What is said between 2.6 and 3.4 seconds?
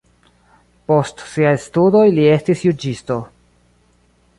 juĝisto.